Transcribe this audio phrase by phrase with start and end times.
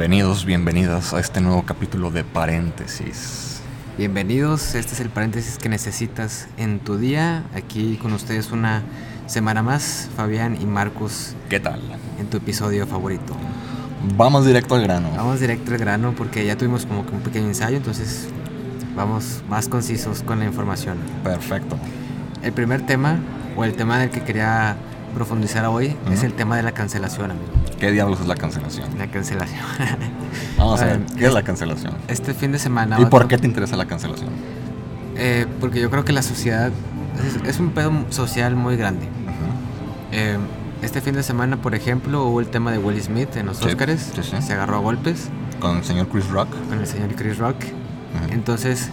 [0.00, 3.60] Bienvenidos, bienvenidas a este nuevo capítulo de Paréntesis.
[3.98, 7.44] Bienvenidos, este es el paréntesis que necesitas en tu día.
[7.54, 8.82] Aquí con ustedes una
[9.26, 11.82] semana más, Fabián y Marcos, ¿Qué tal?
[12.18, 13.36] en tu episodio favorito.
[14.16, 15.10] Vamos directo al grano.
[15.14, 18.26] Vamos directo al grano porque ya tuvimos como que un pequeño ensayo, entonces
[18.96, 20.96] vamos más concisos con la información.
[21.22, 21.76] Perfecto.
[22.42, 23.18] El primer tema,
[23.54, 24.78] o el tema del que quería
[25.14, 27.59] profundizar hoy, es el tema de la cancelación, amigo.
[27.80, 28.86] ¿Qué diablos es la cancelación?
[28.98, 29.58] La cancelación.
[30.58, 31.94] Vamos a ver, ¿qué es la cancelación?
[32.08, 32.98] Este fin de semana...
[33.00, 34.28] ¿Y por qué te interesa la cancelación?
[35.16, 36.70] eh, porque yo creo que la sociedad
[37.44, 39.06] es, es un pedo social muy grande.
[40.12, 40.38] Eh,
[40.82, 43.66] este fin de semana, por ejemplo, hubo el tema de Will Smith en los Sí,
[43.66, 44.12] Oscars.
[44.14, 44.42] sí, sí.
[44.42, 45.28] Se agarró a golpes
[45.60, 46.48] Con el señor Chris Rock.
[46.68, 47.56] con el señor Chris Rock.
[48.30, 48.88] Entonces,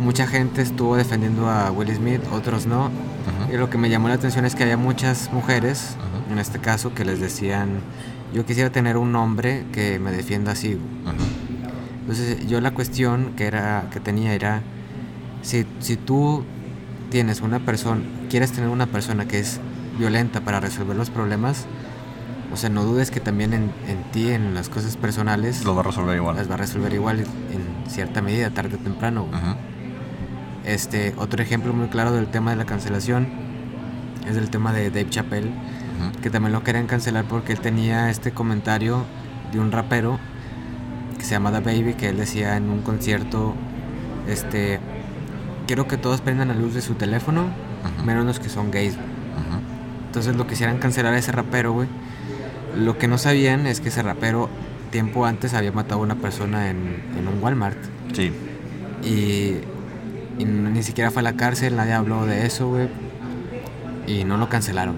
[0.00, 2.90] mucha gente estuvo defendiendo a Will Smith, otros no.
[3.52, 5.96] Y lo que me llamó la atención es que había muchas mujeres,
[6.30, 7.80] en este caso, que les decían,
[8.32, 10.78] yo quisiera tener un hombre que me defienda así.
[12.00, 14.62] Entonces, yo la cuestión que, era, que tenía era,
[15.42, 16.44] si, si tú
[17.10, 19.60] tienes una persona, quieres tener una persona que es
[19.98, 21.66] violenta para resolver los problemas,
[22.52, 25.82] o sea, no dudes que también en, en ti, en las cosas personales, Lo va
[25.82, 26.36] a resolver igual.
[26.36, 29.26] las va a resolver igual en cierta medida, tarde o temprano.
[30.64, 33.28] Este, otro ejemplo muy claro del tema de la cancelación
[34.28, 35.50] es el tema de Dave Chappelle,
[36.22, 39.04] Que también lo querían cancelar porque él tenía este comentario
[39.52, 40.18] de un rapero
[41.18, 43.54] que se llama The Baby, que él decía en un concierto,
[44.28, 44.80] este,
[45.66, 47.44] quiero que todos prendan la luz de su teléfono,
[48.04, 48.96] menos los que son gays.
[48.96, 49.06] güey".
[49.06, 49.60] Ujú.
[50.06, 51.88] Entonces lo quisieran cancelar a ese rapero, güey.
[52.76, 54.48] Lo que no sabían es que ese rapero
[54.90, 57.78] tiempo antes había matado a una persona en, en un Walmart.
[58.12, 58.32] Sí.
[59.02, 59.56] Y,
[60.38, 62.88] y ni siquiera fue a la cárcel, nadie habló de eso, güey.
[64.06, 64.96] Y no lo cancelaron.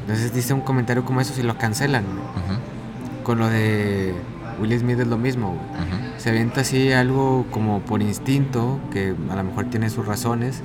[0.00, 2.04] Entonces dice un comentario como eso si lo cancelan.
[3.22, 4.14] Con lo de
[4.60, 5.56] Will Smith es lo mismo.
[6.18, 10.62] Se avienta así algo como por instinto, que a lo mejor tiene sus razones.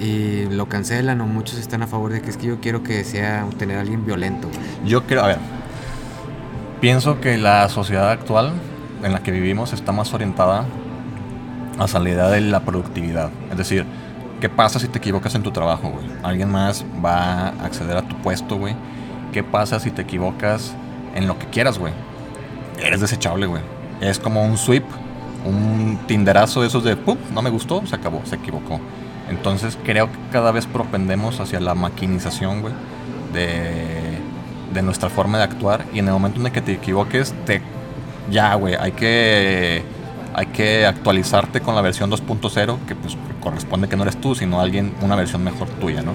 [0.00, 3.04] Y lo cancelan o muchos están a favor de que es que yo quiero que
[3.04, 4.48] sea tener a alguien violento.
[4.84, 5.38] Yo creo, a ver,
[6.80, 8.52] pienso que la sociedad actual
[9.04, 10.64] en la que vivimos está más orientada
[11.78, 13.30] hacia la idea de la productividad.
[13.50, 13.84] Es decir,
[14.42, 16.04] ¿qué pasa si te equivocas en tu trabajo, güey?
[16.24, 18.74] Alguien más va a acceder a tu puesto, güey.
[19.32, 20.74] ¿Qué pasa si te equivocas
[21.14, 21.92] en lo que quieras, güey?
[22.76, 23.62] Eres desechable, güey.
[24.00, 24.82] Es como un sweep,
[25.46, 27.18] un tinderazo de esos de, ¡pum!
[27.32, 28.80] No me gustó, se acabó, se equivocó.
[29.30, 32.74] Entonces creo que cada vez propendemos hacia la maquinización, güey,
[33.32, 34.18] de,
[34.74, 35.84] de nuestra forma de actuar.
[35.94, 37.62] Y en el momento en el que te equivoques, te
[38.28, 39.84] ya, güey, hay que,
[40.34, 44.60] hay que actualizarte con la versión 2.0, que pues corresponde que no eres tú, sino
[44.60, 46.12] alguien, una versión mejor tuya, ¿no?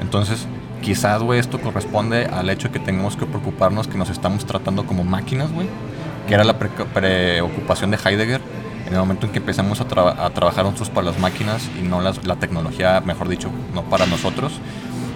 [0.00, 0.46] Entonces,
[0.82, 4.84] quizás, güey, esto corresponde al hecho de que tengamos que preocuparnos que nos estamos tratando
[4.86, 5.68] como máquinas, güey,
[6.26, 8.40] que era la pre- preocupación de Heidegger.
[8.86, 11.82] En el momento en que empezamos a, traba- a trabajar nosotros para las máquinas y
[11.86, 14.52] no las- la tecnología, mejor dicho, no para nosotros.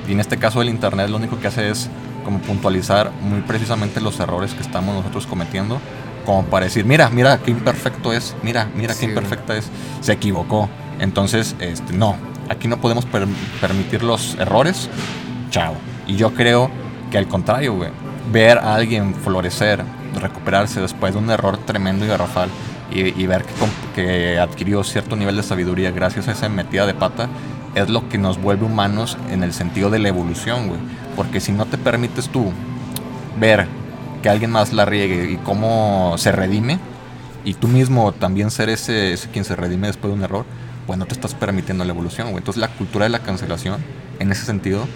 [0.07, 1.89] Y en este caso el Internet lo único que hace es
[2.25, 5.81] como puntualizar muy precisamente los errores que estamos nosotros cometiendo,
[6.25, 9.69] como para decir, mira, mira qué imperfecto es, mira, mira qué imperfecta es,
[10.03, 10.69] se equivocó.
[11.01, 12.17] Entonces, este, no,
[12.49, 13.27] aquí no podemos per-
[13.61, 14.89] permitir los errores,
[15.51, 15.75] chao.
[16.07, 16.71] Y yo creo
[17.11, 17.91] que al contrario, güey,
[18.33, 19.83] ver a alguien florecer,
[20.21, 22.49] recuperarse después de un error tremendo y garrafal
[22.91, 23.45] y, y ver
[23.95, 27.29] que, adquirió cierto nivel de sabiduría gracias a esa metida de pata,
[27.75, 30.81] es lo que nos vuelve humanos en el sentido de la evolución, güey.
[31.17, 32.53] Porque si no te permites tú
[33.39, 33.67] ver
[34.23, 36.79] que alguien más la riegue y cómo se redime,
[37.45, 40.47] y tú mismo también ser ese quien se redime después de un error,
[40.87, 42.39] pues no te estás permitiendo la evolución, güey.
[42.39, 43.83] Entonces la cultura de la cancelación,
[44.19, 44.87] en ese sentido,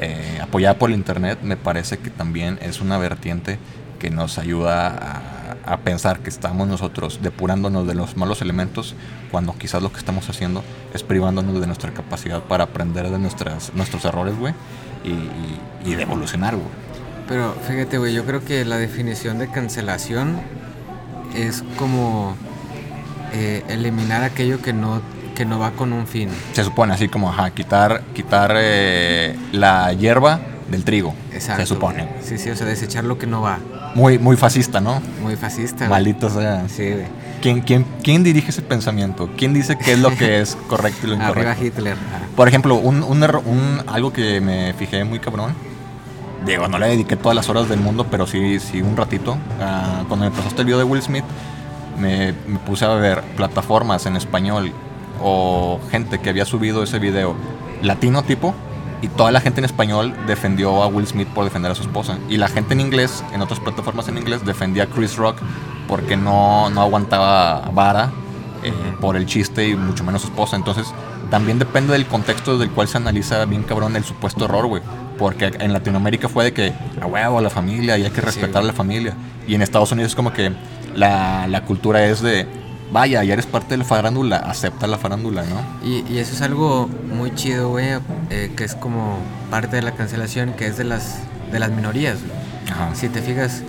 [0.00, 3.58] eh, apoyada por el internet, me parece que también es una vertiente
[3.98, 5.26] que nos ayuda
[5.66, 8.94] a, pensar que estamos nosotros depurándonos de los malos elementos
[9.30, 10.64] cuando quizás lo que estamos haciendo
[10.94, 14.52] es privándonos de nuestra capacidad para aprender de nuestras, nuestros errores, güey,
[15.04, 16.66] y, y- y de evolucionar, güey.
[17.28, 20.40] Pero fíjate, güey, yo creo que la definición de cancelación
[21.36, 22.34] es como
[23.32, 26.28] eh, eliminar aquello que no, que no va con un fin.
[26.52, 30.40] Se supone así como, ajá, quitar, quitar eh, la hierba
[30.70, 31.14] del trigo.
[31.32, 31.62] Exacto.
[31.62, 32.04] Se supone.
[32.04, 32.22] güey.
[32.22, 33.58] Sí, sí, o sea, desechar lo que no va.
[33.94, 35.00] Muy, muy fascista, ¿no?
[35.22, 35.78] Muy fascista.
[35.78, 35.90] güey.
[35.90, 36.68] Maldito sea.
[36.68, 37.06] Sí, güey.
[37.42, 39.30] ¿Quién, quién, ¿Quién dirige ese pensamiento?
[39.36, 41.64] ¿Quién dice qué es lo que es correcto y lo Arriba incorrecto?
[41.64, 41.94] Hitler.
[41.94, 42.24] ajá.
[42.36, 45.54] Por ejemplo, un, un, un- algo que me fijé muy cabrón.
[46.46, 49.36] Digo, no le dediqué todas las horas del mundo, pero sí, sí un ratito.
[49.60, 51.24] Ah, cuando me pasaste el video de Will Smith,
[51.98, 54.72] me, me puse a ver plataformas en español
[55.20, 57.34] o gente que había subido ese video
[57.82, 58.54] latino tipo
[59.02, 62.18] y toda la gente en español defendió a Will Smith por defender a su esposa
[62.28, 65.36] y la gente en inglés en otras plataformas en inglés defendía a Chris Rock
[65.88, 68.10] porque no, no aguantaba vara
[68.62, 70.54] eh, por el chiste y mucho menos su esposa.
[70.54, 70.92] Entonces,
[71.30, 74.82] también depende del contexto del cual se analiza bien cabrón el supuesto error, güey.
[75.18, 78.62] Porque en Latinoamérica fue de que, a huevo, a la familia, y hay que respetar
[78.62, 79.14] a la familia.
[79.48, 80.52] Y en Estados Unidos es como que
[80.94, 82.46] la, la cultura es de,
[82.92, 85.86] vaya, ya eres parte de la farándula, acepta la farándula, ¿no?
[85.86, 87.98] Y, y eso es algo muy chido, güey,
[88.30, 89.18] eh, que es como
[89.50, 91.20] parte de la cancelación, que es de las,
[91.52, 92.18] de las minorías.
[92.70, 92.94] Ajá.
[92.94, 93.62] Si te fijas,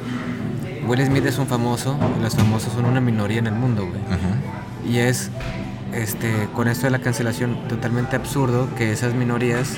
[0.87, 4.01] Will Smith es un famoso, y los famosos son una minoría en el mundo, güey.
[4.89, 5.29] Y es,
[5.93, 9.75] este, con esto de la cancelación, totalmente absurdo que esas minorías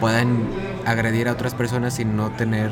[0.00, 0.48] puedan
[0.86, 2.70] agredir a otras personas sin no tener,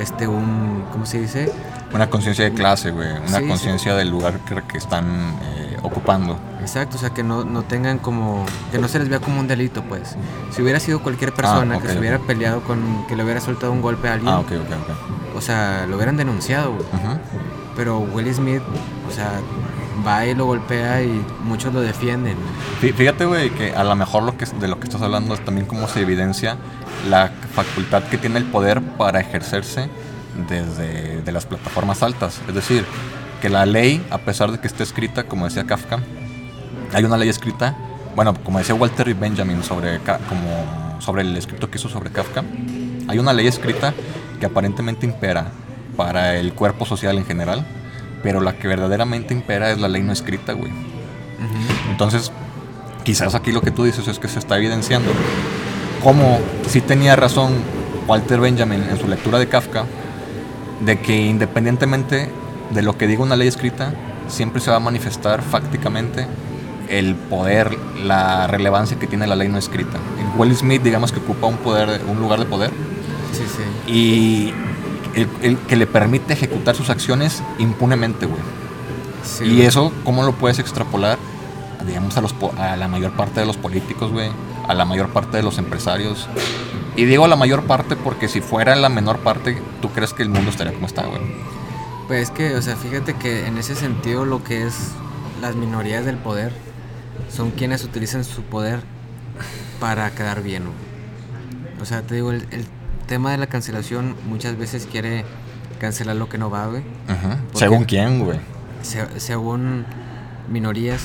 [0.00, 1.52] este, un, ¿cómo se dice?
[1.92, 3.08] Una conciencia de clase, güey.
[3.12, 3.48] Una Sí, sí.
[3.48, 5.06] conciencia del lugar que, que están
[5.42, 6.38] eh, ocupando.
[6.60, 9.46] Exacto, o sea, que no, no tengan como, que no se les vea como un
[9.46, 10.16] delito, pues.
[10.50, 13.40] Si hubiera sido cualquier persona Ah, ok, que se hubiera peleado con, que le hubiera
[13.40, 15.36] soltado un golpe a alguien, Ah, ok, ok, ok.
[15.36, 16.84] o sea, lo hubieran denunciado, güey.
[17.76, 18.62] Pero Will Smith,
[19.08, 19.40] o sea,
[20.06, 22.36] va y lo golpea y muchos lo defienden.
[22.82, 25.44] Fí- Fíjate, güey, que a lo mejor lo que, de lo que estás hablando es
[25.44, 26.56] también cómo se evidencia
[27.08, 29.88] la facultad que tiene el poder para ejercerse
[30.48, 32.40] desde de las plataformas altas.
[32.48, 32.84] Es decir,
[33.40, 36.00] que la ley, a pesar de que esté escrita, como decía Kafka,
[36.92, 37.76] hay una ley escrita,
[38.14, 42.44] bueno, como decía Walter Benjamin sobre, como sobre el escrito que hizo sobre Kafka,
[43.08, 43.92] hay una ley escrita
[44.40, 45.46] que aparentemente impera
[45.96, 47.66] para el cuerpo social en general,
[48.22, 50.72] pero la que verdaderamente impera es la ley no escrita, güey.
[51.90, 52.32] Entonces,
[53.04, 55.10] quizás aquí lo que tú dices es que se está evidenciando
[56.02, 56.38] cómo
[56.68, 57.54] sí tenía razón
[58.06, 59.84] Walter Benjamin en su lectura de Kafka,
[60.80, 62.30] de que independientemente
[62.70, 63.92] de lo que diga una ley escrita,
[64.28, 66.26] siempre se va a manifestar fácticamente
[66.88, 69.98] el poder, la relevancia que tiene la ley no escrita.
[70.36, 72.70] Will Smith, digamos que ocupa un poder, un lugar de poder,
[73.32, 73.92] Sí, sí.
[73.92, 74.54] y
[75.18, 78.40] el, el que le permite ejecutar sus acciones impunemente, güey.
[79.24, 79.62] Sí, Y güey.
[79.66, 81.18] eso, ¿cómo lo puedes extrapolar,
[81.86, 84.30] digamos, a, los, a la mayor parte de los políticos, güey?
[84.68, 86.28] A la mayor parte de los empresarios.
[86.96, 90.28] Y digo la mayor parte porque si fuera la menor parte, ¿tú crees que el
[90.30, 91.20] mundo estaría como está, güey?
[92.08, 94.74] Pues es que, o sea, fíjate que en ese sentido lo que es
[95.40, 96.52] las minorías del poder
[97.30, 98.80] son quienes utilizan su poder
[99.80, 100.64] para quedar bien.
[100.64, 100.76] güey.
[101.80, 102.66] O sea, te digo, el, el
[103.06, 105.24] tema de la cancelación muchas veces quiere
[105.78, 106.82] cancelar lo que no va, güey.
[107.52, 108.40] ¿Por Según quién, güey.
[108.82, 109.84] Se- según
[110.48, 111.02] minorías,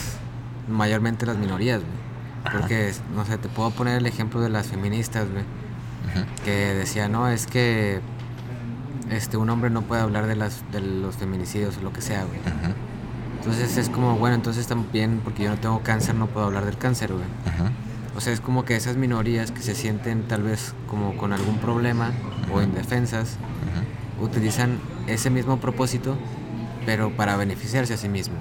[0.70, 2.01] mayormente las minorías, güey.
[2.44, 5.44] Porque, no sé, te puedo poner el ejemplo de las feministas, güey.
[6.44, 8.02] Que decía, no, es que
[9.10, 12.24] este, un hombre no puede hablar de, las, de los feminicidios o lo que sea,
[12.24, 12.40] güey.
[13.38, 16.78] Entonces es como, bueno, entonces también, porque yo no tengo cáncer, no puedo hablar del
[16.78, 17.26] cáncer, güey.
[18.16, 21.58] O sea, es como que esas minorías que se sienten tal vez como con algún
[21.58, 22.12] problema
[22.54, 23.38] o indefensas,
[24.20, 26.18] utilizan ese mismo propósito,
[26.86, 28.36] pero para beneficiarse a sí mismo.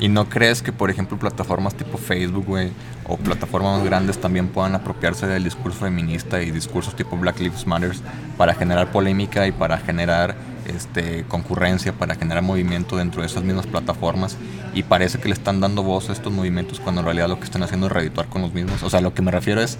[0.00, 2.70] ¿Y no crees que, por ejemplo, plataformas tipo Facebook, güey,
[3.06, 7.92] o plataformas grandes también puedan apropiarse del discurso feminista y discursos tipo Black Lives Matter
[8.36, 10.34] para generar polémica y para generar
[10.66, 14.36] este, concurrencia, para generar movimiento dentro de esas mismas plataformas?
[14.74, 17.44] Y parece que le están dando voz a estos movimientos cuando en realidad lo que
[17.44, 18.82] están haciendo es redituar con los mismos.
[18.82, 19.78] O sea, lo que me refiero es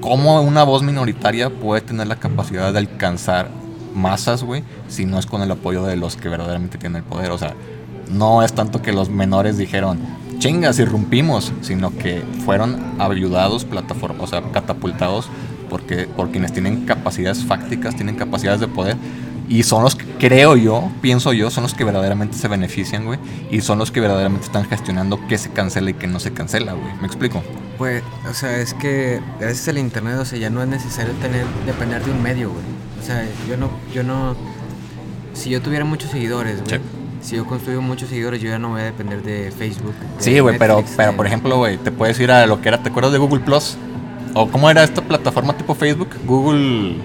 [0.00, 3.48] cómo una voz minoritaria puede tener la capacidad de alcanzar
[3.94, 7.30] masas, güey, si no es con el apoyo de los que verdaderamente tienen el poder.
[7.30, 7.54] O sea,
[8.10, 9.98] no es tanto que los menores dijeron,
[10.38, 15.28] chingas, irrumpimos, sino que fueron ayudados, plataforma, o sea, catapultados
[15.70, 18.96] porque, por quienes tienen capacidades fácticas, tienen capacidades de poder.
[19.48, 23.18] Y son los que, creo yo, pienso yo, son los que verdaderamente se benefician, güey.
[23.50, 26.72] Y son los que verdaderamente están gestionando qué se cancela y qué no se cancela,
[26.72, 26.94] güey.
[27.00, 27.42] ¿Me explico?
[27.76, 31.44] Pues, o sea, es que gracias al internet, o sea, ya no es necesario tener,
[31.66, 32.64] depender de un medio, güey.
[33.04, 34.34] O sea, yo no, yo no,
[35.34, 36.84] si yo tuviera muchos seguidores, güey, Sí.
[37.20, 39.92] si yo construyo muchos seguidores, yo ya no voy a depender de Facebook.
[40.16, 42.68] de Sí, güey, pero, pero de- por ejemplo, güey, te puedes ir a lo que
[42.68, 43.76] era, ¿te acuerdas de Google Plus?
[44.32, 46.08] ¿O cómo era esta plataforma tipo Facebook?
[46.24, 46.96] Google...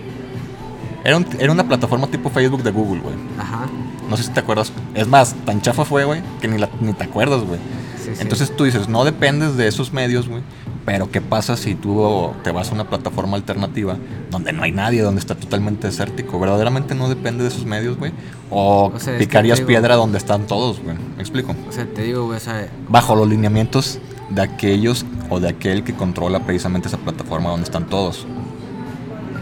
[1.03, 3.15] Era, un- era una plataforma tipo Facebook de Google, güey.
[3.37, 3.65] Ajá.
[4.09, 4.71] No sé si te acuerdas.
[4.95, 7.59] Es más, tan chafa fue, güey, que ni, la- ni te acuerdas, güey.
[8.01, 8.21] Sí, sí.
[8.21, 10.43] Entonces tú dices, no dependes de esos medios, güey.
[10.89, 13.95] Pero ¿qué pasa si tú te vas a una plataforma alternativa
[14.31, 16.39] donde no hay nadie, donde está totalmente desértico?
[16.39, 18.11] ¿Verdaderamente no depende de esos medios, güey?
[18.49, 20.97] ¿O, sea, picarías digo- piedra donde están todos, güey?
[21.15, 21.55] ¿Me explico?
[21.67, 23.99] O sea, te digo, güey, o sea, Bajo los lineamientos
[24.31, 28.25] de aquellos o de aquel que controla precisamente esa plataforma donde están todos.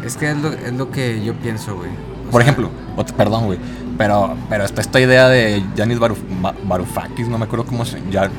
[0.05, 1.91] es que es lo, es lo que yo pienso, güey.
[2.29, 2.69] Por sea, ejemplo,
[3.15, 3.59] perdón, güey,
[3.97, 8.31] pero, pero está esta idea de Yanis Varoufakis, no me acuerdo cómo se llama.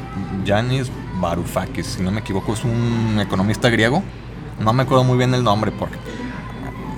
[0.44, 4.02] Yanis Varoufakis, si no me equivoco, es un economista griego.
[4.60, 5.96] No me acuerdo muy bien el nombre porque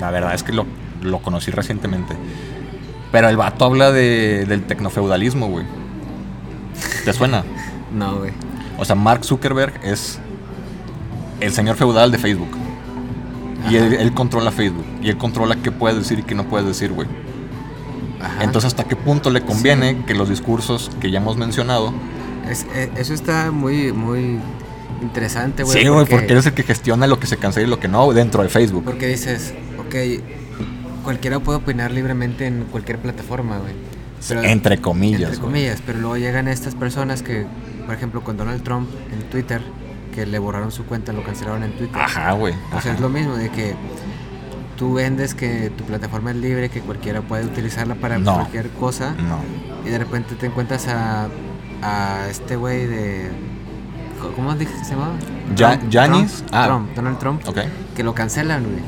[0.01, 0.67] la verdad es que lo,
[1.03, 2.17] lo conocí recientemente.
[3.13, 5.67] Pero el vato habla de, del tecnofeudalismo, güey.
[7.05, 7.45] ¿Te suena?
[7.93, 8.31] No, güey.
[8.79, 10.21] O sea, Mark Zuckerberg es
[11.41, 12.57] el señor feudal de Facebook.
[13.69, 14.85] Y él, él controla Facebook.
[15.03, 17.09] Y él controla qué puedes decir y qué no puedes decir, güey.
[18.41, 21.93] Entonces, ¿hasta qué punto le conviene que los discursos que ya hemos mencionado...
[22.49, 24.39] Es- eh, eso está muy, muy
[25.03, 25.81] interesante, güey.
[25.83, 27.89] sí, güey, porque él es el que gestiona lo que se cancela y lo que
[27.89, 28.85] no dentro de Facebook.
[28.85, 29.95] Porque dices, ok,
[31.05, 33.73] cualquiera puede opinar libremente en cualquier plataforma, güey.
[34.29, 35.23] Pero- entre comillas.
[35.31, 37.47] Entre comillas, pero luego llegan estas personas que,
[37.87, 39.63] por ejemplo, con Donald Trump en Twitter,
[40.15, 41.97] que le borraron su cuenta, lo cancelaron en Twitter.
[42.01, 42.55] Ajá, güey.
[42.75, 43.75] O sea, es lo mismo de que
[44.77, 48.35] tú vendes que tu plataforma es libre, que cualquiera puede utilizarla para No.
[48.35, 49.39] cualquier cosa, No.
[49.87, 51.29] y de repente te encuentras a,
[51.83, 53.31] a este güey de...
[54.37, 55.15] ¿Cómo dije que se llamaba?
[55.57, 56.67] Ya- Trump, Ah.
[56.67, 57.59] Trump, Donald Trump, Ok.
[57.97, 58.83] que lo cancelan, güey.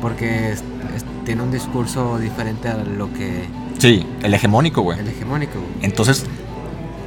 [0.00, 0.64] Porque es-
[0.96, 3.44] es- tiene un discurso diferente a lo que...
[3.78, 4.98] Sí, el hegemónico, güey.
[4.98, 5.72] El hegemónico, güey.
[5.82, 6.24] Entonces,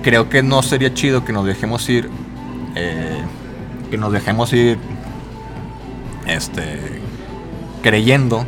[0.03, 2.09] creo que no sería chido que nos dejemos ir.
[2.75, 3.21] eh,
[3.89, 4.77] que nos dejemos ir.
[6.27, 7.01] Este.
[7.83, 8.45] Creyendo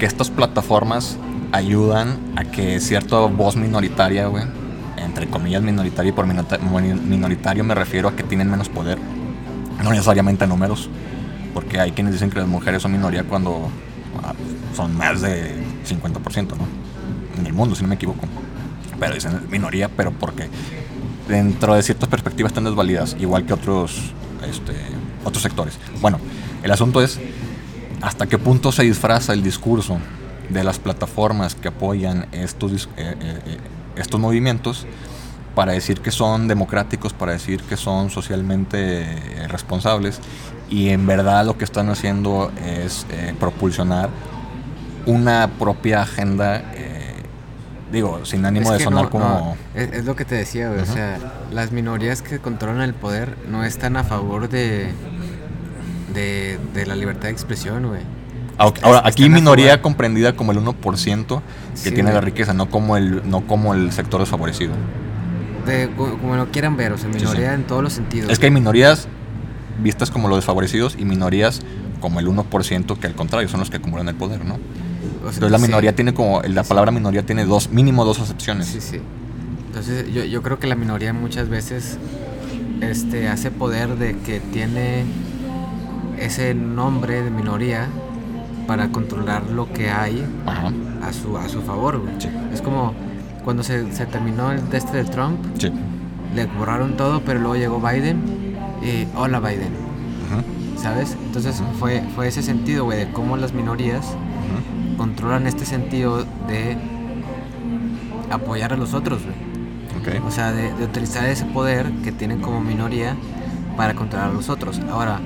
[0.00, 1.16] que estas plataformas
[1.52, 4.44] ayudan a que cierta voz minoritaria, güey.
[5.12, 8.98] Entre comillas minoritaria y por minoritario me refiero a que tienen menos poder.
[9.82, 10.88] No necesariamente números.
[11.52, 13.68] Porque hay quienes dicen que las mujeres son minoría cuando
[14.22, 14.32] ah,
[14.74, 15.54] son más de
[15.86, 16.66] 50%, ¿no?
[17.38, 18.26] En el mundo, si no me equivoco
[19.02, 20.48] pero dicen minoría, pero porque
[21.28, 24.12] dentro de ciertas perspectivas están desvalidas, igual que otros,
[24.48, 24.74] este,
[25.24, 25.76] otros sectores.
[26.00, 26.20] Bueno,
[26.62, 27.18] el asunto es
[28.00, 29.98] hasta qué punto se disfraza el discurso
[30.50, 33.58] de las plataformas que apoyan estos, eh, eh, eh,
[33.96, 34.86] estos movimientos
[35.54, 40.20] para decir que son democráticos, para decir que son socialmente eh, responsables
[40.70, 44.08] y en verdad lo que están haciendo es eh, propulsionar
[45.04, 47.22] una propia agenda, eh,
[47.90, 49.24] digo, sin ánimo Es de sonar no, como...
[49.24, 50.82] no, es, es lo que te decía, güey.
[50.82, 50.90] Ujú.
[50.90, 51.18] O sea,
[51.50, 54.92] las minorías que controlan el poder no están a favor de,
[56.14, 58.02] de, de la libertad de expresión, güey.
[58.82, 61.42] Ahora, aquí minoría comprendida como el 1%
[61.74, 64.72] que Sí, tiene la riqueza, no como el, no como el sector desfavorecido.
[65.66, 67.54] De, co- como lo quieran ver, o sea, Sí, minoría sí.
[67.54, 68.30] en todos los sentidos.
[68.30, 69.08] Es que hay minorías
[69.82, 71.60] vistas como los desfavorecidos y minorías
[72.00, 74.54] como el 1% que al contrario son los que acumulan el poder, ¿no?
[74.54, 78.18] O sea, Entonces la sí, minoría tiene como, la palabra minoría tiene dos, mínimo dos
[78.20, 78.66] acepciones.
[78.66, 79.00] Sí, sí.
[79.68, 81.96] Entonces yo, yo creo que la minoría muchas veces
[82.80, 85.04] este, hace poder de que tiene
[86.18, 87.86] ese nombre de minoría
[88.66, 90.70] para controlar lo que hay Ajá,
[91.02, 92.14] a su, a su favor, güey.
[92.18, 92.28] Sí.
[92.52, 92.94] Es como
[93.44, 95.70] cuando se, se terminó el de este de Trump, sí.
[96.34, 98.22] le borraron todo, pero luego llegó Biden
[98.82, 99.72] y hola Biden,
[100.76, 101.16] ¿sabes?
[101.26, 104.16] Entonces fue, fue ese sentido, güey, de cómo las minorías
[104.96, 106.76] controlan este sentido de
[108.30, 109.52] apoyar a los otros, güey.
[110.26, 113.16] O sea, de, de utilizar ese poder que tienen como minoría
[113.76, 114.80] para controlar a los otros.
[114.90, 115.20] Ahora,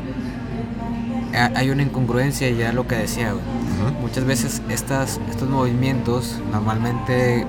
[1.36, 3.44] hay una incongruencia y ya lo que decía, güey.
[3.44, 4.00] Ujú.
[4.02, 7.46] Muchas veces estas, estos movimientos, normalmente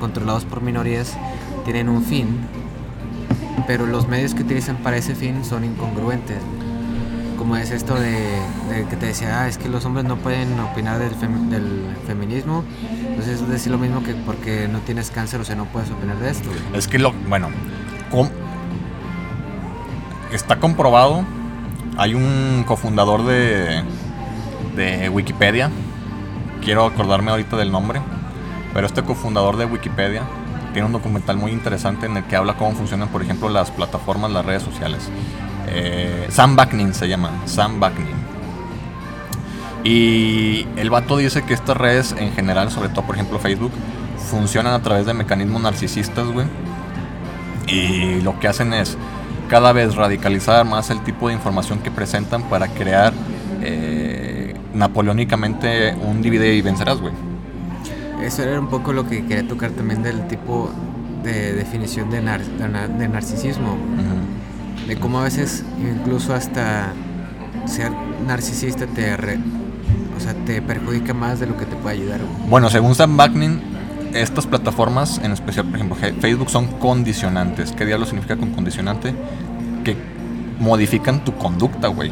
[0.00, 1.16] controlados por minorías,
[1.64, 2.38] tienen un fin,
[3.66, 6.38] pero los medios que utilizan para ese fin son incongruentes.
[7.38, 8.12] Como es esto de,
[8.70, 11.84] de que te decía, ah, es que los hombres no pueden opinar del, fem- del
[12.06, 12.64] feminismo.
[13.08, 16.16] Entonces es decir lo mismo que porque no tienes cáncer, o sea, no puedes opinar
[16.18, 16.48] de esto.
[16.48, 16.78] güey.
[16.78, 17.48] Es que lo, bueno,
[18.10, 18.30] com-
[20.32, 21.24] está comprobado.
[21.96, 23.82] Hay un cofundador de,
[24.76, 25.70] de Wikipedia.
[26.62, 28.00] Quiero acordarme ahorita del nombre.
[28.74, 30.22] Pero este cofundador de Wikipedia
[30.74, 34.30] tiene un documental muy interesante en el que habla cómo funcionan, por ejemplo, las plataformas,
[34.30, 35.08] las redes sociales.
[35.68, 37.30] Eh, Sam Baknin se llama.
[37.46, 38.14] Sam Baknin.
[39.84, 43.72] Y el vato dice que estas redes en general, sobre todo por ejemplo Facebook,
[44.30, 46.46] funcionan a través de mecanismos narcisistas, güey.
[47.68, 48.98] Y lo que hacen es
[49.48, 53.12] cada vez radicalizar más el tipo de información que presentan para crear
[53.62, 57.12] eh, napoleónicamente un divide y vencerás, güey.
[58.22, 60.70] Eso era un poco lo que quería tocar también del tipo
[61.22, 63.72] de definición de, nar- de nar- de narcisismo.
[63.72, 64.86] Ujú.
[64.88, 66.92] De cómo a veces incluso hasta
[67.66, 67.90] ser
[68.26, 69.38] narcisista te, re-
[70.16, 72.20] o sea, te perjudica más de lo que te puede ayudar.
[72.20, 72.48] güey.
[72.48, 73.60] Bueno, según Sam Baknin,
[74.22, 77.72] estas plataformas, en especial, por ejemplo, Facebook, son condicionantes.
[77.72, 79.14] ¿Qué diablo significa con condicionante?
[79.84, 79.96] Que
[80.58, 82.10] modifican tu conducta, güey.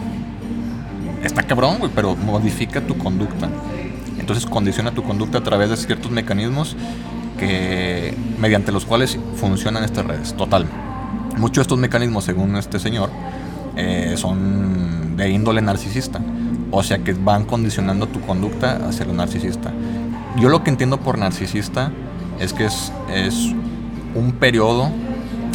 [1.22, 3.48] Está cabrón, güey, pero modifica tu conducta.
[4.18, 6.76] Entonces condiciona tu conducta a través de ciertos mecanismos
[7.38, 10.34] que mediante los cuales funcionan estas redes.
[10.34, 10.66] Total.
[11.36, 13.10] Muchos de estos mecanismos, según este señor,
[13.76, 16.20] eh, son de índole narcisista.
[16.70, 19.72] O sea que van condicionando tu conducta hacia lo narcisista.
[20.36, 21.90] Yo lo que entiendo por narcisista
[22.40, 23.52] es que es, es
[24.14, 24.90] un periodo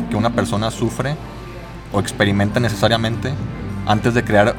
[0.10, 1.16] que una persona sufre
[1.92, 3.34] o experimenta necesariamente
[3.86, 4.56] antes de crear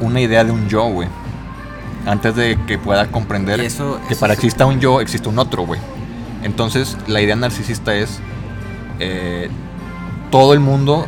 [0.00, 1.08] una idea de un yo, güey.
[2.06, 5.66] Antes de que pueda comprender eso- que eso para exista un yo existe un otro,
[5.66, 5.80] güey.
[6.42, 8.18] Entonces, la idea narcisista es
[8.98, 9.50] eh,
[10.30, 11.06] todo el mundo,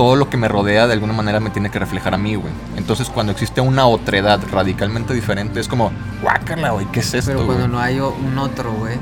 [0.00, 2.50] todo lo que me rodea de alguna manera me tiene que reflejar a mí, güey.
[2.78, 5.92] Entonces, cuando existe una otredad radicalmente diferente, es como,
[6.22, 7.32] guácala, güey, ¿qué es esto?
[7.32, 8.94] Pero cuando güey?" no hay un otro, güey,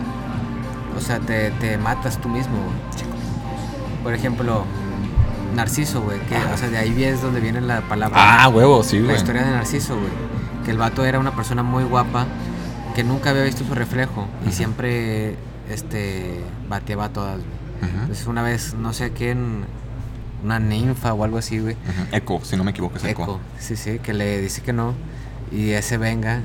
[0.97, 3.07] o sea, te, te matas tú mismo, güey.
[4.02, 4.64] Por ejemplo,
[5.55, 8.17] Narciso, güey, que, o sea, de ahí es donde viene la palabra.
[8.19, 9.17] Ah, huevo, sí, la güey.
[9.19, 10.11] historia de Narciso, güey.
[10.64, 12.26] Que el vato era una persona muy guapa,
[12.97, 15.37] que nunca había visto su reflejo y siempre,
[15.71, 17.93] este, bateaba a todas, güey.
[18.00, 19.64] Entonces una vez, no sé quién,
[20.42, 21.75] una ninfa o algo así, güey.
[21.75, 22.16] ujú.
[22.16, 23.23] Eco, si no me equivoco, es Eco.
[23.23, 24.95] Eco, sí, sí, que le dice que no
[25.50, 26.42] y ese venga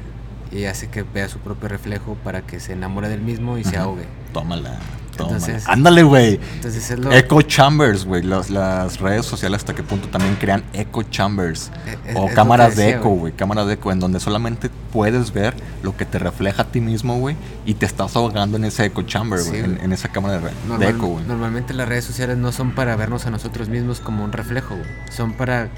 [0.51, 3.77] y hace que vea su propio reflejo para que se enamore del mismo y se
[3.77, 4.05] ahogue.
[4.33, 4.77] Tómala.
[5.13, 6.39] Entonces- Ándale, güey.
[6.55, 7.11] Entonces es lo...
[7.11, 8.23] Echo chambers, güey.
[8.23, 11.71] Las, las redes sociales hasta qué punto también crean echo chambers.
[11.85, 13.33] Eh, eh, o es cámaras de eco, güey.
[13.33, 15.53] Cámaras de eco, en donde solamente puedes ver
[15.83, 17.35] lo que te refleja a ti mismo, güey.
[17.65, 19.63] Y te estás ahogando en ese echo chamber, Sí, güey.
[19.63, 20.39] en, esa cámara
[20.79, 21.25] de, eco, güey.
[21.25, 24.87] Normalmente las redes sociales no son para vernos a nosotros mismos como un reflejo, güey.
[25.11, 25.69] Son para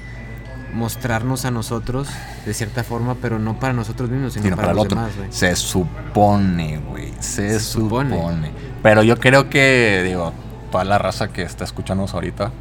[0.74, 2.08] mostrarnos a nosotros
[2.44, 4.98] de cierta forma, pero no para nosotros mismos, sino, Sino para, para el los otro.
[4.98, 5.32] demás, güey.
[5.32, 7.12] Se supone, güey.
[7.20, 8.16] Se, Se supone.
[8.16, 8.50] supone.
[8.86, 10.32] Pero yo creo que, digo,
[10.70, 12.52] toda la raza que está escuchándonos ahorita,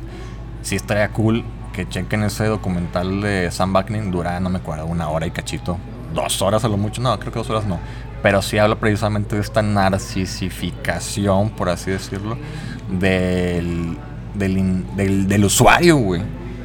[0.63, 4.09] sí estaría cool que chequen ese documental de Sam Buckning.
[4.09, 5.77] Dura, no me acuerdo, una hora y cachito.
[6.15, 6.99] Dos horas a lo mucho.
[6.99, 7.77] No, creo que dos horas no.
[8.23, 12.39] Pero sí habla precisamente de esta narcisificación, por así decirlo,
[12.89, 13.95] del,
[14.33, 16.23] del, del, del usuario, güey.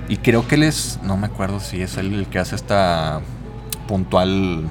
[0.08, 3.20] Y creo que él es, no me acuerdo si es él el que hace esta
[3.86, 4.64] puntual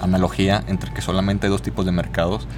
[0.00, 2.48] analogía entre que solamente hay dos tipos de mercados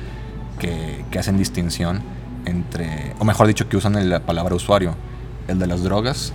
[0.59, 2.03] que, que hacen distinción
[2.47, 4.95] entre, o mejor dicho, que usan la palabra usuario,
[5.49, 6.33] el de las drogas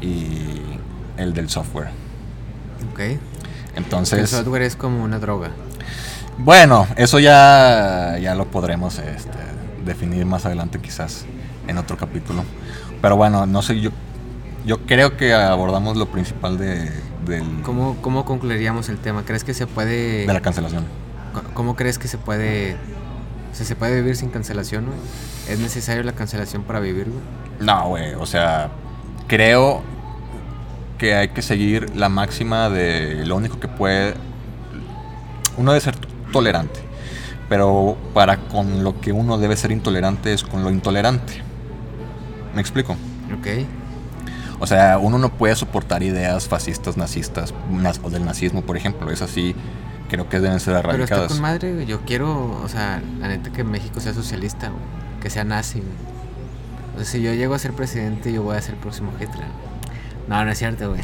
[0.00, 0.60] y
[1.16, 1.88] el del software.
[2.92, 3.00] Ok.
[3.00, 3.18] el
[3.76, 5.50] Entonces, software es como una droga.
[6.38, 9.38] bueno, eso ya, ya lo podremos este,
[9.84, 11.24] definir más adelante quizás
[11.66, 12.44] en otro capítulo.
[13.02, 13.90] Pero bueno, no sé, yo,
[14.66, 16.90] yo creo que abordamos lo principal de,
[17.26, 19.24] del, ¿Cómo, ¿Cómo concluiríamos el tema?
[19.24, 20.26] ¿Crees que se puede...
[20.26, 20.84] de la cancelación.
[21.54, 22.76] ¿Cómo crees que se puede...
[23.50, 24.98] O sea, ¿se puede vivir sin cancelación, güey?
[25.48, 27.20] ¿Es necesario la cancelación para vivir, güey?
[27.60, 28.70] No, güey, o sea,
[29.26, 29.82] creo
[30.98, 34.14] que hay que seguir la máxima de lo único que puede...
[35.56, 35.96] Uno debe ser
[36.32, 36.80] tolerante,
[37.48, 41.42] pero para con lo que uno debe ser intolerante es con lo intolerante.
[42.54, 42.92] ¿Me explico?
[43.38, 43.46] Ok.
[44.60, 49.10] O sea, uno no puede soportar ideas fascistas, nazistas, naz- o del nazismo, por ejemplo.
[49.10, 49.54] Es así,
[50.10, 51.32] creo que deben ser Pero está erradicadas.
[51.32, 51.86] con madre, güey.
[51.86, 54.82] Yo quiero, o sea, la neta que México sea socialista, güey.
[55.22, 55.92] Que sea nazi, güey.
[56.94, 59.46] O sea, si yo llego a ser presidente, yo voy a ser el próximo Hitler.
[60.28, 61.00] No, no es cierto, güey.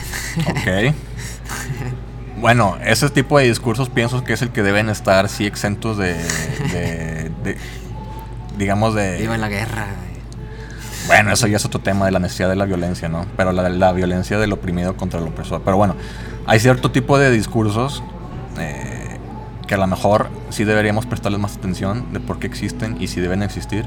[0.51, 0.95] Ok.
[2.39, 6.13] Bueno, ese tipo de discursos pienso que es el que deben estar sí exentos de,
[6.71, 7.57] de- de-
[8.59, 9.17] digamos de...
[9.17, 10.21] Viva la guerra, güey.
[11.07, 13.25] Bueno, eso ya es otro tema de la necesidad de la violencia, ¿no?
[13.39, 15.63] Pero la, la violencia del oprimido contra el opresor.
[15.65, 15.97] Pero bueno,
[16.47, 18.03] hay cierto tipo de discursos
[18.59, 18.86] eh,
[19.67, 23.21] que a lo mejor sí deberíamos prestarles más atención de por qué existen y si
[23.21, 23.85] deben existir.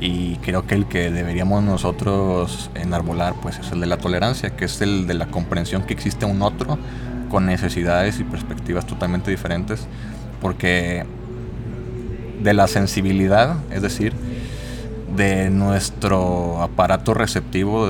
[0.00, 4.66] Y creo que el que deberíamos nosotros enarbolar, pues es el de la tolerancia, que
[4.66, 6.78] es el de la comprensión que existe un otro
[7.30, 9.86] con necesidades y perspectivas totalmente diferentes.
[10.42, 11.06] Porque
[12.42, 14.12] de la sensibilidad, es decir,
[15.16, 17.88] de nuestro aparato receptivo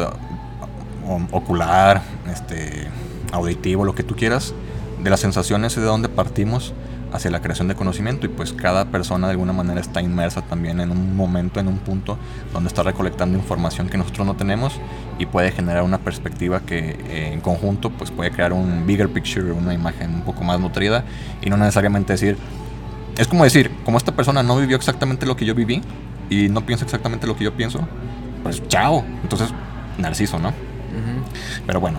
[1.32, 2.86] ocular, este,
[3.32, 4.54] auditivo, lo que tú quieras,
[5.02, 6.72] de las sensaciones es de donde partimos
[7.14, 10.80] hacia la creación de conocimiento y pues cada persona de alguna manera está inmersa también
[10.80, 12.18] en un momento, en un punto
[12.52, 14.74] donde está recolectando información que nosotros no tenemos
[15.20, 19.52] y puede generar una perspectiva que eh, en conjunto pues puede crear un bigger picture,
[19.52, 21.04] una imagen un poco más nutrida
[21.40, 22.36] y no necesariamente decir,
[23.16, 25.82] es como decir, como esta persona no vivió exactamente lo que yo viví
[26.28, 27.86] y no piensa exactamente lo que yo pienso,
[28.42, 29.04] pues chao.
[29.22, 29.50] Entonces,
[29.98, 30.52] narciso, ¿no?
[31.64, 31.98] Pero bueno,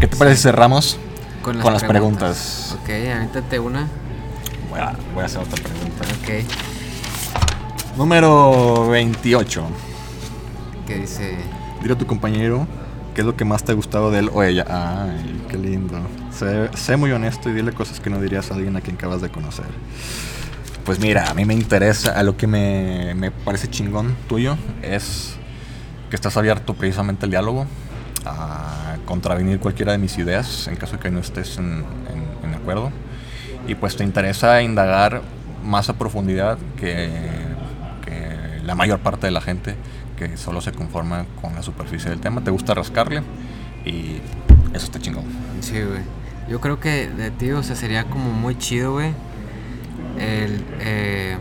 [0.00, 0.98] ¿qué te parece si cerramos?
[1.42, 2.78] Con las, Con las preguntas.
[2.82, 2.88] Ok,
[3.60, 3.86] una.
[4.74, 6.04] Voy a, voy a hacer otra pregunta.
[6.20, 7.96] Ok.
[7.96, 9.64] Número 28.
[10.86, 11.36] Que dice...
[11.80, 12.66] Dile a tu compañero
[13.14, 14.64] qué es lo que más te ha gustado de él o ella.
[14.68, 15.96] Ay, qué lindo.
[16.36, 19.20] Sé, sé muy honesto y dile cosas que no dirías a alguien a quien acabas
[19.20, 19.66] de conocer.
[20.84, 25.36] Pues mira, a mí me interesa, a lo que me, me parece chingón tuyo es
[26.10, 27.66] que estás abierto precisamente al diálogo,
[28.26, 32.54] a contravenir cualquiera de mis ideas en caso de que no estés en, en- en
[32.54, 32.90] acuerdo.
[33.66, 35.22] Y pues te interesa indagar
[35.64, 37.08] más a profundidad que,
[38.64, 39.74] la mayor parte de la gente
[40.16, 43.22] que solo se conforma con la superficie del tema, te gusta rascarle
[43.84, 44.20] y
[44.72, 45.24] eso está chingón.
[45.60, 46.00] Sí, güey.
[46.48, 49.12] Yo creo que de ti, o sea, sería como muy chido, güey.
[50.18, 51.36] El, eh,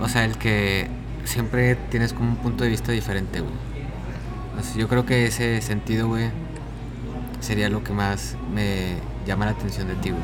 [0.00, 0.88] o sea, el que
[1.24, 3.52] siempre tienes como un punto de vista diferente, güey.
[4.76, 6.30] Yo creo que ese sentido, güey,
[7.40, 8.96] sería lo que más me
[9.30, 10.22] llama la atención de ti, güey.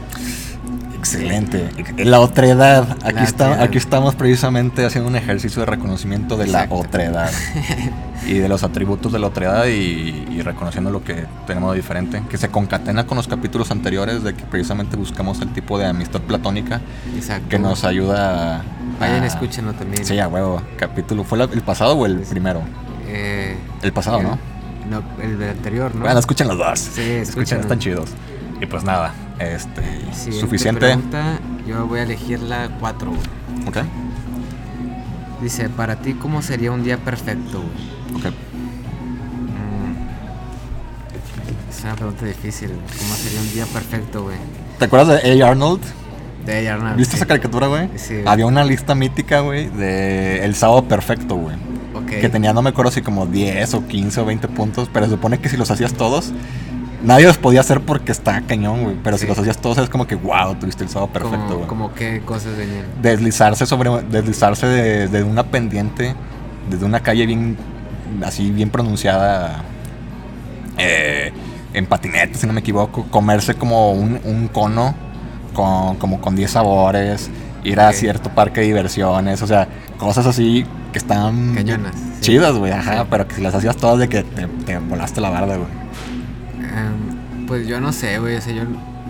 [0.98, 1.68] Excelente.
[1.98, 2.96] La otredad.
[3.04, 3.62] Aquí, La está, otredad.
[3.64, 6.74] aquí estamos precisamente haciendo un ejercicio de reconocimiento de Exacto.
[6.74, 7.30] la otredad.
[8.26, 12.22] y de los atributos de la otredad y, y reconociendo lo que tenemos de diferente.
[12.28, 16.20] Que se concatena con los capítulos anteriores de que precisamente buscamos el tipo de amistad
[16.22, 16.80] platónica
[17.14, 17.48] Exacto.
[17.48, 18.62] que nos ayuda a...
[18.98, 20.04] Vayan, a- escúchenlo también.
[20.04, 20.60] Sí, a huevo.
[20.76, 21.22] Capítulo.
[21.24, 22.62] ¿Fue la- el pasado o el primero?
[23.06, 24.38] Eh, El pasado, ¿no?
[24.90, 26.02] No, el anterior, ¿no?
[26.02, 26.78] Bueno, escuchen los dos.
[26.78, 28.10] Sí, escuchen, están chidos.
[28.60, 30.80] Y pues nada, este, Siguiente suficiente.
[30.80, 33.20] pregunta, yo voy a elegir la 4, güey.
[33.68, 33.78] Ok,
[35.40, 37.58] Dice, para ti, ¿cómo sería un día perfecto,
[38.14, 38.24] ok.
[38.24, 39.96] Mm.
[41.70, 42.70] Es una pregunta difícil.
[42.70, 44.38] ¿Cómo sería un día perfecto, güey?
[44.78, 45.48] ¿Te acuerdas de A.
[45.48, 45.82] Arnold?
[46.46, 46.96] De Arnold.
[46.96, 47.16] ¿Viste sí.
[47.18, 47.90] esa caricatura, güey?
[47.96, 48.22] Sí.
[48.24, 51.56] Había una lista mítica, güey, de El Sábado Perfecto, güey.
[51.94, 52.06] Ok.
[52.20, 55.12] Que tenía, no me acuerdo si como 10 o 15 o 20 puntos, pero se
[55.12, 56.32] supone que si los hacías todos,
[57.02, 58.96] nadie los podía hacer porque está cañón, güey.
[59.02, 61.68] Pero si los hacías todos es como que, wow, tuviste el Sábado Perfecto, güey.
[61.68, 62.84] como qué cosas venían.
[63.00, 66.14] Deslizarse sobre, deslizarse de, de una pendiente,
[66.70, 67.56] desde una calle bien,
[68.24, 69.62] así bien pronunciada,
[70.78, 71.32] eh,
[71.72, 74.94] en patinete, si no me equivoco, comerse como un, un cono
[75.52, 77.30] con, como con 10 sabores,
[77.64, 82.72] ir a cierto parque de diversiones, o sea, cosas así que están Cañonas, chidas, güey,
[82.72, 85.68] ajá, pero que si las hacías todas de que te, te volaste la barda, güey.
[86.76, 88.36] Em, pues yo no sé, güey.
[88.36, 88.62] O sea, yo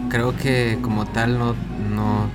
[0.09, 1.55] creo que como tal no,
[1.95, 2.29] no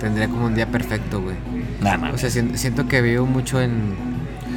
[0.00, 1.36] tendría como un día perfecto, güey.
[1.80, 2.14] Nada más.
[2.14, 3.94] O sea, sien- siento que vivo mucho en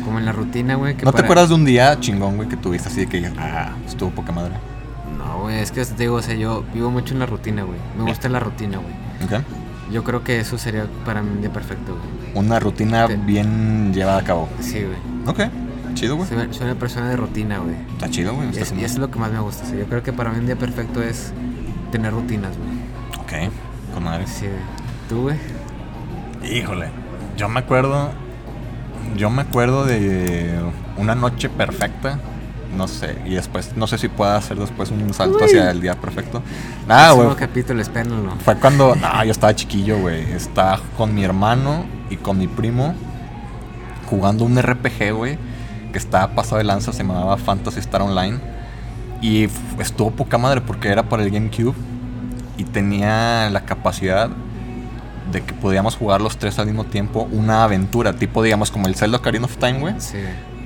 [0.03, 0.95] como en la rutina, güey.
[1.03, 4.09] ¿No te acuerdas de un día chingón, güey, que tuviste así de que, ah, estuvo
[4.09, 4.53] poca madre?
[5.17, 7.77] No, güey, es que te digo, o sea, yo vivo mucho en la rutina, güey.
[7.97, 8.93] Me gusta la rutina, güey.
[9.39, 9.45] ¿Ok?
[9.91, 12.45] Yo creo que eso sería para mí un día perfecto, güey.
[12.45, 14.49] Una rutina bien llevada a cabo.
[14.61, 14.97] Sí, güey.
[15.27, 15.51] Ok,
[15.93, 16.27] chido, güey.
[16.29, 17.75] Soy, soy una persona de rutina, güey.
[17.93, 18.47] Está chido, güey.
[18.53, 19.63] Y, es- y eso es lo que más me gusta.
[19.75, 21.33] yo creo que para mí un día perfecto es
[21.91, 23.47] tener rutinas, güey.
[23.47, 23.51] Ok,
[23.93, 24.25] con madre.
[24.27, 24.59] Sí, güey.
[25.09, 25.37] ¿Tú, güey?
[26.43, 26.87] Híjole,
[27.37, 28.09] yo me acuerdo.
[29.17, 30.59] Yo me acuerdo de
[30.97, 32.19] una noche perfecta.
[32.75, 35.43] No sé, y después, no sé si pueda hacer después un salto Uy.
[35.43, 36.41] hacia el día perfecto.
[36.87, 37.35] Nada, güey.
[37.35, 38.31] capítulo, espérenlo.
[38.45, 40.21] Fue cuando, no, yo estaba chiquillo, güey.
[40.31, 42.95] Estaba con mi hermano y con mi primo
[44.09, 45.37] jugando un RPG, güey,
[45.91, 48.39] que estaba pasado de lanza, se llamaba Fantasy Star Online.
[49.21, 49.47] Y
[49.79, 51.75] estuvo poca madre porque era para el GameCube
[52.57, 54.29] y tenía la capacidad
[55.31, 58.95] de que podíamos jugar los tres al mismo tiempo una aventura, tipo, digamos, como el
[58.95, 59.93] Zelda Ocarina of Time, güey.
[59.99, 60.17] Sí.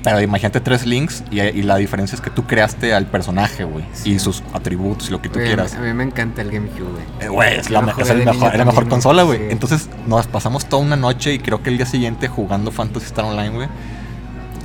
[0.02, 3.84] Pero imagínate tres links y, y la diferencia es que tú creaste al personaje, güey,
[3.92, 4.12] Sí.
[4.12, 5.74] y sus atributos y lo que tú mí- quieras.
[5.74, 7.04] A mí me encanta el GameCube, güey.
[7.20, 9.38] Eh, Güey, es, la, me- es el mejor, la mejor consola, güey.
[9.38, 9.44] sí.
[9.50, 13.24] Entonces nos pasamos toda una noche y creo que el día siguiente jugando Fantasy Star
[13.24, 13.68] Online, güey.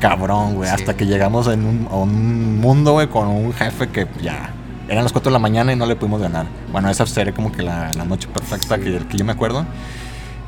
[0.02, 0.68] Cabrón, güey.
[0.70, 4.52] Sí, hasta que llegamos en un, a un mundo, güey, con un jefe que ya...
[4.90, 6.48] Eran las 4 de la mañana y no le pudimos ganar.
[6.72, 8.82] Bueno, esa sería como que la, la noche perfecta Sí.
[8.82, 9.66] que, que yo me acuerdo.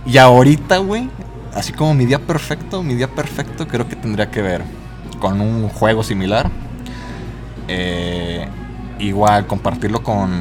[0.06, 1.10] Y ahorita, güey,
[1.56, 4.64] así como mi día perfecto, mi día perfecto creo que tendría que ver
[5.22, 6.50] con un juego similar.
[7.70, 8.46] Eh,
[9.00, 10.32] igual, compartirlo con,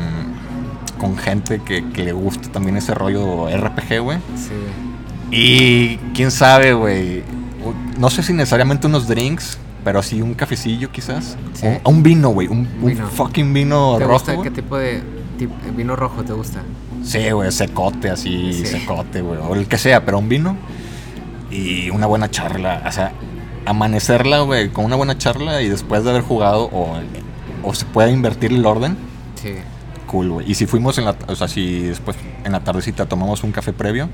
[0.98, 4.18] con gente que, que le guste también ese rollo RPG, güey.
[4.34, 4.52] Sí.
[5.30, 7.22] Y quién sabe, güey.
[7.98, 11.36] No sé si necesariamente unos drinks, pero sí un cafecillo quizás.
[11.54, 11.66] Sí.
[11.66, 12.48] Un, un vino, güey.
[12.48, 12.66] Un,
[13.14, 14.14] fucking vino ¿Te rojo.
[14.14, 15.02] gusta qué tipo de
[15.76, 16.62] vino rojo te gusta?
[17.02, 18.66] Sí, güey, secote así, Sí.
[18.66, 19.38] secote, güey.
[19.40, 20.56] O el que sea, pero un vino.
[21.50, 22.82] Y una buena charla.
[22.86, 23.12] O sea,
[23.66, 26.96] amanecerla, güey, con una buena charla y después de haber jugado, o,
[27.62, 28.96] o se puede invertir el orden.
[29.40, 29.54] Sí.
[30.06, 30.50] Cool, güey.
[30.50, 33.72] Y si fuimos en la, o sea, si después en la tardecita tomamos un café
[33.72, 34.08] previo,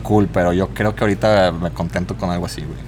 [0.00, 2.78] cool, pero yo creo que ahorita me contento con algo así, güey.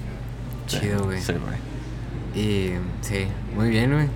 [0.67, 1.21] Chido, güey.
[1.21, 2.43] Sí, güey.
[2.45, 4.07] Y sí, muy bien, güey.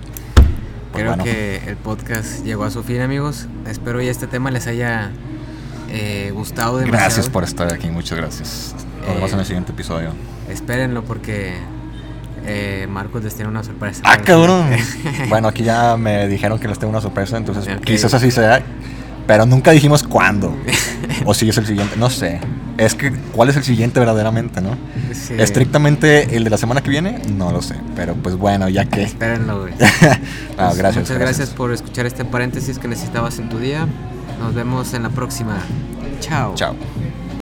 [0.92, 1.24] Pues Creo bueno.
[1.24, 3.46] que el podcast llegó a su fin, amigos.
[3.66, 5.10] Espero y este tema les haya
[5.90, 7.04] eh, gustado demasiado.
[7.04, 8.74] Gracias por estar aquí, muchas gracias.
[9.06, 10.10] Nos vemos Eh, en el siguiente episodio.
[10.48, 11.54] Espérenlo porque
[12.46, 14.00] eh, Marcos les tiene una sorpresa.
[14.04, 14.66] ¡Ah, cabrón!
[15.28, 17.84] bueno, aquí ya me dijeron que les tengo una sorpresa, entonces Ok.
[17.84, 18.62] quizás así sea.
[19.26, 20.56] Pero nunca dijimos cuándo.
[21.26, 22.40] o si es el siguiente, no sé.
[22.78, 24.76] Es que, ¿cuál es el siguiente verdaderamente, no?
[25.12, 25.34] Sí.
[25.36, 27.74] Estrictamente el de la semana que viene, no lo sé.
[27.96, 29.02] Pero pues bueno, ya que.
[29.02, 29.74] Espérenlo, güey.
[30.56, 31.04] Pues, gracias.
[31.04, 33.86] Muchas gracias por escuchar este paréntesis que necesitabas en tu día.
[34.40, 35.58] Nos vemos en la próxima.
[36.20, 36.54] Chao.
[36.54, 36.74] Chao.